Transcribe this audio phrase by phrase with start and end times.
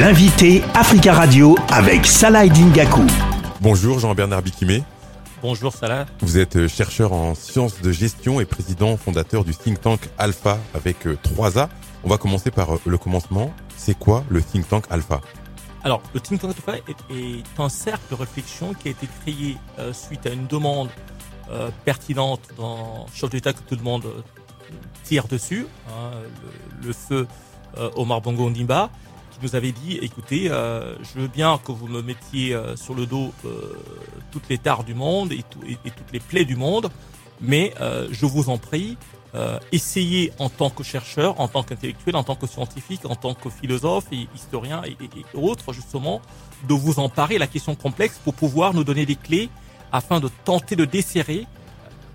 [0.00, 3.02] L'invité Africa Radio avec Salah Dingaku.
[3.60, 4.82] Bonjour Jean-Bernard Bikimé.
[5.40, 6.06] Bonjour Salah.
[6.20, 11.06] Vous êtes chercheur en sciences de gestion et président fondateur du think tank Alpha avec
[11.06, 11.68] 3A.
[12.02, 13.54] On va commencer par le commencement.
[13.76, 15.20] C'est quoi le think tank Alpha?
[15.84, 16.78] Alors, le Think Tank Alpha
[17.10, 20.88] est, un cercle de réflexion qui a été créé euh, suite à une demande
[21.50, 24.22] euh, pertinente dans chef d'État que tout le monde euh,
[25.04, 26.10] tire dessus, hein,
[26.82, 27.28] le, feu
[27.96, 28.88] Omar Bongo Ndimba,
[29.34, 33.32] qui nous avait dit, écoutez, je veux bien que vous me mettiez sur le dos
[34.30, 36.90] toutes les tares du monde et, et, toutes les plaies du monde,
[37.40, 37.74] mais
[38.10, 38.96] je vous en prie,
[39.34, 43.34] euh, essayer en tant que chercheur, en tant qu'intellectuel, en tant que scientifique, en tant
[43.34, 44.96] que philosophe et historien et,
[45.34, 46.22] autres, justement,
[46.68, 49.48] de vous emparer la question complexe pour pouvoir nous donner des clés
[49.90, 51.48] afin de tenter de desserrer,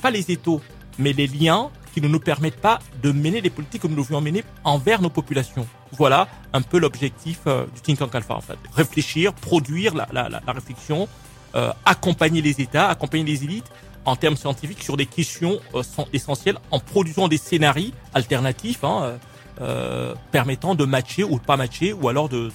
[0.02, 0.62] pas les étaux,
[0.98, 4.22] mais les liens qui ne nous permettent pas de mener les politiques que nous devons
[4.22, 5.68] mener envers nos populations.
[5.92, 8.58] Voilà un peu l'objectif euh, du Think Tank Alpha, en fait.
[8.74, 11.08] Réfléchir, produire la, la, la, réflexion,
[11.56, 13.72] euh, accompagner les États, accompagner les élites
[14.06, 19.18] en termes scientifiques sur des questions euh, essentielles en produisant des scénarios alternatifs hein, euh,
[19.62, 22.52] euh, permettant de matcher ou de pas matcher ou alors de,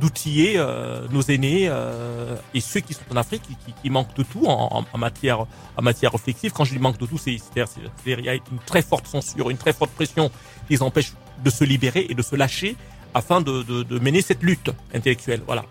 [0.00, 0.64] d'outiller
[1.10, 1.70] nos aînés
[2.54, 6.12] et ceux qui sont en Afrique qui, qui, manquent de tout en, matière en matière
[6.12, 6.52] réflexive.
[6.52, 7.32] Quand je dis manque de tout, c'est
[8.06, 10.30] il y a une très forte censure, une très forte pression
[10.66, 11.12] qui les empêche
[11.44, 12.76] de se libérer et de se lâcher
[13.14, 15.42] afin de, de mener cette lutte intellectuelle.
[15.46, 15.64] Voilà.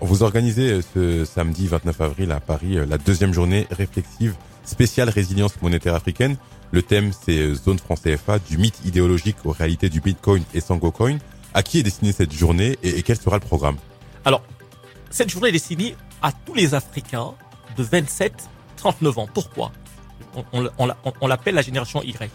[0.00, 5.08] Vous organisez euh, ce samedi 29 avril à Paris euh, la deuxième journée réflexive spéciale
[5.08, 6.36] résilience monétaire africaine.
[6.72, 10.60] Le thème, c'est euh, zone franc CFA, du mythe idéologique aux réalités du Bitcoin et
[10.60, 11.18] Sangocoin.
[11.56, 13.76] À qui est destinée cette journée et, quel sera le programme
[14.24, 14.42] Alors,
[15.10, 17.32] cette journée est destinée à tous les Africains
[17.76, 19.26] de 27-39 ans.
[19.32, 19.72] Pourquoi?
[20.52, 22.30] On, l'appelle la génération Y.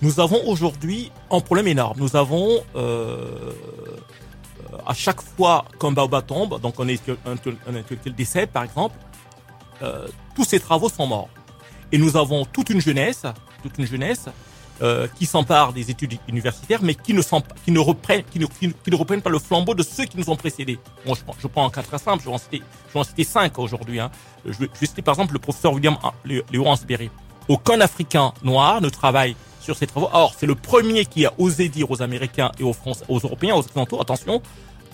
[0.00, 1.98] Nous avons aujourd'hui un problème énorme.
[2.00, 2.64] Nous avons
[4.86, 8.96] à chaque fois qu'un baobab tombe, donc on un intellectuel décède par exemple,
[9.82, 11.28] euh, tous ces travaux sont morts.
[11.92, 13.24] Et nous avons toute une jeunesse,
[13.62, 14.26] toute une jeunesse
[14.82, 17.22] euh, qui s'empare des études universitaires, mais qui ne,
[17.64, 20.28] qui, ne reprennent, qui, ne, qui, ne, reprennent pas le flambeau de ceux qui nous
[20.30, 20.80] ont précédés.
[21.06, 23.04] Bon, je, je prends un cas très simple, je vais en citer, je vais en
[23.04, 24.00] citer cinq aujourd'hui.
[24.00, 24.10] Hein.
[24.44, 27.10] Je, vais, citer par exemple le professeur William Léo Hansberry.
[27.46, 30.08] Aucun Africain noir ne travaille sur ces travaux.
[30.12, 33.54] Or, c'est le premier qui a osé dire aux Américains et aux Français, aux Européens,
[33.54, 34.42] aux Occidentaux, attention,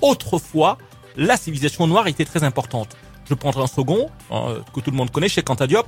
[0.03, 0.79] autrefois,
[1.17, 2.97] la civilisation noire était très importante.
[3.29, 5.87] Je prendrai un second, hein, que tout le monde connaît, Anta Diop,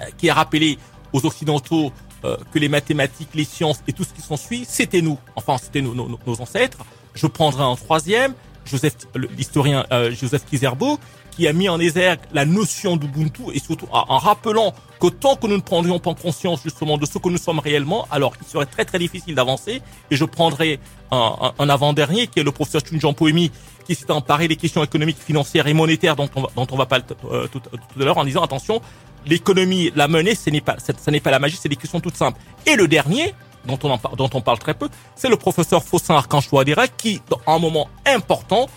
[0.00, 0.78] euh, qui a rappelé
[1.12, 1.92] aux Occidentaux
[2.24, 5.18] euh, que les mathématiques, les sciences et tout ce qui s'ensuit, c'était nous.
[5.36, 6.78] Enfin, c'était nos, nos, ancêtres.
[7.14, 8.34] Je prendrai un troisième,
[8.64, 8.94] Joseph,
[9.36, 10.98] l'historien euh, Joseph Kizerbo,
[11.34, 15.48] qui a mis en exergue la notion d'Ubuntu et surtout en rappelant que tant que
[15.48, 18.66] nous ne prendrions pas conscience justement de ce que nous sommes réellement, alors il serait
[18.66, 19.82] très très difficile d'avancer.
[20.10, 20.78] Et je prendrai
[21.10, 23.50] un, un, avant-dernier qui est le professeur Tunjan Poemi
[23.84, 26.86] qui s'est emparé des questions économiques, financières et monétaires dont on va, dont on va
[26.86, 28.80] parler euh, tout, à l'heure en disant attention,
[29.26, 32.16] l'économie, la monnaie, ce n'est pas, ce n'est pas la magie, c'est des questions toutes
[32.16, 32.38] simples.
[32.66, 33.34] Et le dernier,
[33.66, 36.48] dont on, en, dont on parle très peu, c'est le professeur Fossin Archange
[36.96, 38.68] qui, à un moment important,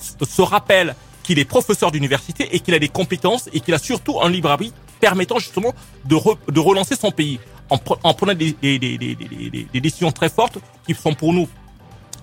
[0.00, 0.94] se rappelle
[1.30, 4.50] qu'il est professeur d'université et qu'il a des compétences et qu'il a surtout un libre
[4.50, 5.72] arbitre permettant justement
[6.04, 6.16] de,
[6.50, 7.38] de relancer son pays
[7.70, 11.48] en, en prenant des, des, des, des, décisions très fortes qui sont pour nous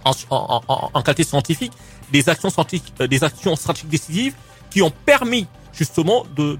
[0.03, 1.71] en, qualité scientifique
[2.11, 4.33] des actions scientifiques, euh, des actions stratégiques décisives
[4.69, 6.57] qui ont permis justement de,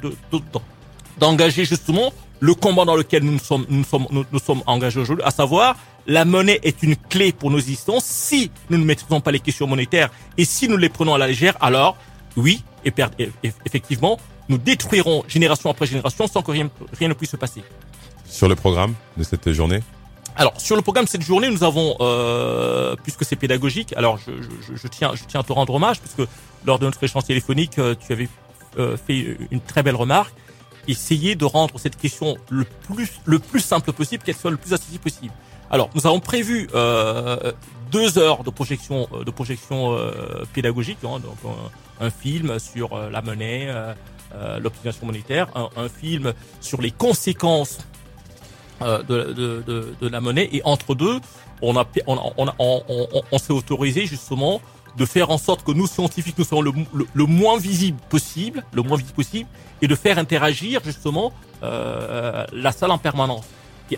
[1.18, 5.32] d'engager justement le combat dans lequel nous sommes, nous sommes, nous, sommes engagés aujourd'hui, à
[5.32, 5.76] savoir
[6.06, 8.06] la monnaie est une clé pour nos existences.
[8.06, 11.28] Si nous ne maîtrisons pas les questions monétaires et si nous les prenons à la
[11.28, 11.98] légère, alors
[12.38, 12.94] oui, et,
[13.66, 14.18] effectivement,
[14.48, 16.70] nous détruirons génération après génération sans que rien,
[17.02, 17.64] ne puisse se passer.
[18.26, 19.82] Sur le programme de cette journée?
[20.36, 24.88] Alors sur le programme de cette journée, nous avons, euh, puisque c'est pédagogique, alors je,
[24.88, 26.30] tiens, je tiens à te rendre hommage, puisque
[26.64, 28.30] lors de notre échange téléphonique, euh, tu avais
[28.78, 30.34] euh, fait une très belle remarque.
[30.88, 34.74] Essayer de rendre cette question le plus, le plus simple possible, qu'elle soit le plus
[34.74, 35.34] accessible possible.
[35.70, 36.70] Alors, nous avons prévu
[37.92, 39.98] deux heures de projection, de projection
[40.54, 41.38] pédagogique, hein, donc
[42.00, 43.94] un film sur euh, la monnaie, euh,
[44.36, 47.80] euh, l'optimisation monétaire, un, film sur les conséquences
[48.82, 50.50] de, la monnaie.
[50.52, 51.20] Et entre deux,
[51.62, 51.74] on,
[53.40, 54.62] s'est autorisé justement
[54.98, 58.98] de faire en sorte que nous scientifiques nous soyons le, moins visible possible, le moins
[58.98, 59.50] visible possible,
[59.82, 61.32] et de faire interagir justement
[61.64, 63.46] euh, la salle en permanence.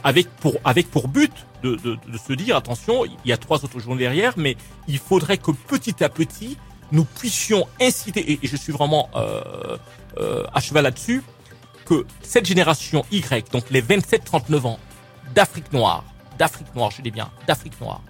[0.03, 1.31] Avec pour avec pour but
[1.63, 4.56] de, de, de, se dire attention, il y a trois autres journées derrière, mais
[4.88, 6.57] il faudrait que petit à petit
[6.91, 9.77] nous puissions inciter, et, je suis vraiment euh,
[10.18, 11.24] euh, à cheval là-dessus,
[11.86, 14.80] que cette génération Y, donc les 27-39 ans
[15.33, 16.03] d'Afrique noire,
[16.38, 18.01] d'Afrique noire, je dis bien, d'Afrique noire,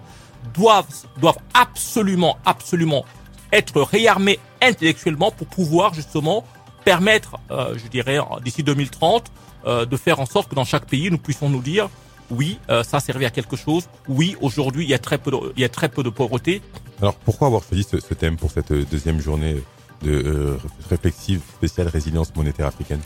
[0.54, 0.86] doivent,
[1.18, 3.04] doivent absolument, absolument
[3.52, 6.44] être réarmés intellectuellement pour pouvoir justement
[6.94, 9.30] permettre, euh, je dirais, d'ici 2030,
[9.64, 11.88] euh, de faire en sorte que dans chaque pays, nous puissions nous dire,
[12.32, 13.84] oui, euh, ça servait à quelque chose.
[14.08, 16.62] Oui, aujourd'hui, il y a très peu, de, il y a très peu de pauvreté.
[17.00, 19.62] Alors, pourquoi avoir choisi ce, ce thème pour cette deuxième journée
[20.02, 20.58] de
[20.88, 23.02] réflexive spéciale résilience monétaire africaine?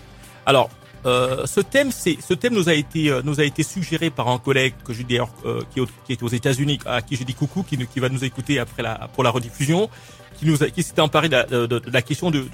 [0.47, 0.71] Alors,
[1.07, 4.29] euh, ce thème, c'est ce thème nous a été euh, nous a été suggéré par
[4.29, 7.35] un collègue que je d'ailleurs euh, qui, qui est aux États-Unis, à qui je dis
[7.35, 9.91] coucou, qui, qui va nous écouter après la pour la rediffusion,
[10.39, 12.47] qui nous a, qui s'était emparé de la, de, de la question de,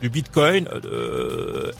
[0.00, 0.68] du Bitcoin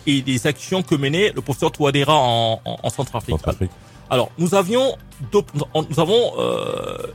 [0.06, 3.37] et des actions que menait le professeur Touadéra en, en, en Centrafrique.
[3.37, 3.70] Centrafrique.
[4.11, 4.97] Alors, nous avions
[5.32, 6.32] nous avons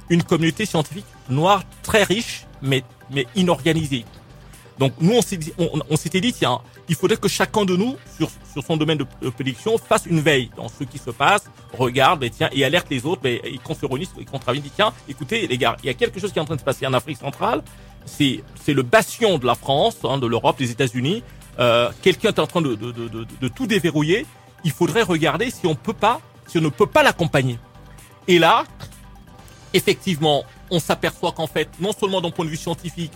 [0.09, 4.05] une communauté scientifique noire très riche, mais mais inorganisée.
[4.79, 8.29] Donc nous, on s'était on, on dit, tiens, il faudrait que chacun de nous, sur,
[8.53, 11.43] sur son domaine de, prédiction, fasse une veille dans ce qui se passe,
[11.77, 14.61] regarde, et tiens, et alerte les autres, mais et qu'on se réunisse, et qu'on travaille,
[14.61, 16.61] dit, tiens, écoutez les gars, il y a quelque chose qui est en train de
[16.61, 17.61] se passer en Afrique centrale,
[18.05, 21.23] c'est c'est le bastion de la France, hein, de l'Europe, des États-Unis.
[21.59, 24.25] Euh, Quelqu'un est en train de, de, de, de, tout déverrouiller.
[24.63, 27.59] Il faudrait regarder si on peut pas, si on ne peut pas l'accompagner.
[28.29, 28.63] Et là,
[29.73, 33.11] effectivement, on s'aperçoit qu'en fait, non seulement d'un point de vue scientifique,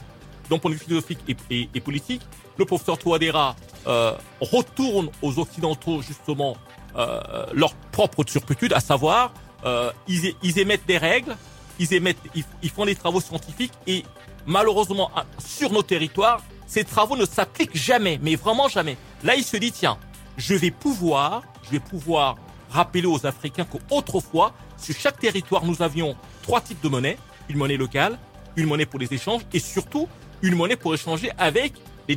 [0.53, 1.19] d'un point de vue philosophique
[1.49, 2.21] et, politique,
[2.57, 3.55] le professeur Touadéra
[3.87, 6.55] euh, retourne aux Occidentaux justement
[6.95, 9.33] euh, leur propre turpitude, à savoir
[9.65, 11.35] euh, ils, ils, émettent des règles,
[11.79, 14.03] ils émettent, ils, font des travaux scientifiques et
[14.45, 15.09] malheureusement
[15.39, 18.97] sur nos territoires, ces travaux ne s'appliquent jamais, mais vraiment jamais.
[19.23, 19.97] Là, il se dit tiens,
[20.37, 22.35] je vais pouvoir, je vais pouvoir
[22.69, 27.17] rappeler aux Africains qu'autrefois, sur chaque territoire, nous avions trois types de monnaie
[27.49, 28.17] une monnaie locale,
[28.55, 30.07] une monnaie pour les échanges et surtout
[30.43, 31.73] une monnaie pour échanger avec
[32.07, 32.15] les,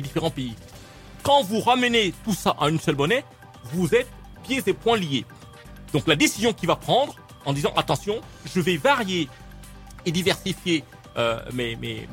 [0.00, 0.54] différents pays.
[1.22, 3.24] Quand vous ramenez tout ça à une seule monnaie,
[3.72, 4.08] vous êtes
[4.44, 5.26] pieds et poings liés.
[5.92, 8.20] Donc la décision qu'il va prendre en disant attention,
[8.54, 9.28] je vais varier
[10.06, 10.84] et diversifier
[11.18, 12.08] euh, mes,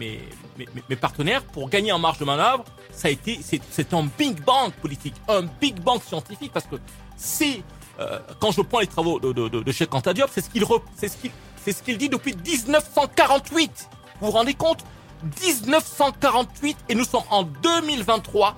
[0.99, 5.13] partenaires pour gagner en marge de manœuvre, ça a été c'est un big bang politique,
[5.27, 6.75] un big bang scientifique parce que
[7.15, 7.61] c'est
[7.99, 9.89] euh, quand je prends les travaux de, de, de, de Cheikh
[10.31, 10.65] c'est ce qu'il
[10.95, 11.31] c'est ce qu'il
[11.63, 13.89] c'est ce qu'il dit depuis 1948.
[14.19, 14.83] Vous vous rendez compte?
[15.23, 18.55] 1948 et nous sommes en 2023.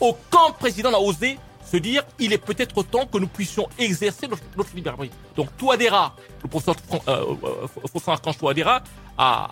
[0.00, 1.38] Aucun président n'a osé
[1.70, 5.10] se dire il est peut-être temps que nous puissions exercer notre, liberté.
[5.36, 6.76] Donc Touadéra, le professeur
[7.08, 8.82] euh, euh Archange Touadéra,
[9.18, 9.48] a,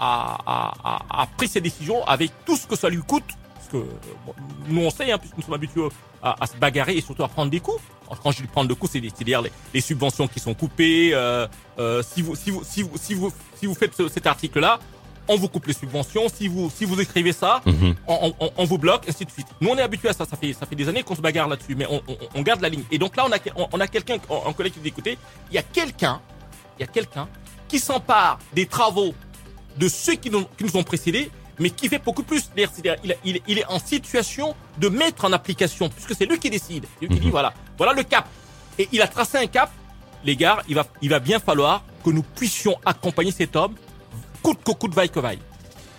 [0.46, 3.24] a, a, a, pris ses décisions avec tout ce que ça lui coûte.
[3.54, 3.88] Parce que
[4.68, 5.88] nous on sait, hein, puisque nous sommes habitués
[6.22, 7.82] à, à, se bagarrer et surtout à prendre des coups.
[8.22, 11.10] Quand je dis prendre des coups, c'est c'est-à-dire les, les, subventions qui sont coupées.
[11.12, 11.48] Euh,
[11.78, 14.78] euh, si vous si vous si vous si vous si vous faites cet article-là,
[15.28, 16.28] on vous coupe les subventions.
[16.28, 17.94] Si vous si vous écrivez ça, mhm.
[18.06, 19.46] on, on, on, vous bloque, ainsi de suite.
[19.60, 20.24] Nous, on est habitué à ça.
[20.24, 22.02] Ça fait ça fait des années qu'on se bagarre là-dessus, mais on,
[22.34, 22.84] on, garde la ligne.
[22.90, 25.18] Et donc là, on a on, a quelqu'un, un collègue qui dit écoutez,
[25.50, 26.20] il y a quelqu'un,
[26.78, 27.28] il y a quelqu'un
[27.68, 29.14] qui s'empare des travaux
[29.76, 32.50] de ceux qui nous, qui nous ont précédés, mais qui fait beaucoup plus.
[32.56, 32.68] Il,
[33.24, 36.86] il, il, est en situation de mettre en application, puisque c'est lui qui décide.
[37.00, 37.32] lui qui dit mhm.
[37.32, 38.28] voilà, voilà le cap.
[38.78, 39.70] Et il a tracé un cap.
[40.24, 43.74] Les gars, il va, il va bien falloir que nous puissions accompagner cet homme
[44.46, 45.40] coûte que coûte, vaille que vaille.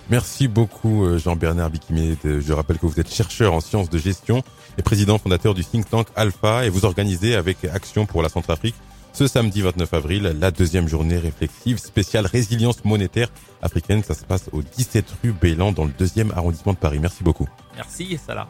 [0.09, 2.15] Merci beaucoup euh, Jean-Bernard Bikimé.
[2.23, 4.41] Je rappelle que vous êtes chercheur en sciences de gestion
[4.77, 8.75] et président fondateur du think tank Alpha et vous organisez avec Action pour la Centrafrique
[9.11, 13.27] ce samedi 29 avril la deuxième journée réflexive spéciale résilience monétaire
[13.61, 14.01] africaine.
[14.01, 16.99] Ça se passe au 17 rue Bélan dans le deuxième arrondissement de Paris.
[17.01, 17.49] Merci beaucoup.
[17.75, 18.47] Merci Salah.